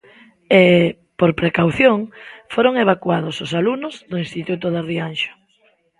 E, 0.61 0.63
por 1.19 1.31
precaución, 1.41 1.97
foron 2.53 2.73
evacuados 2.83 3.35
os 3.45 3.51
alumnos 3.59 3.95
do 4.11 4.17
instituto 4.25 4.65
de 4.75 4.81
Rianxo. 4.89 5.31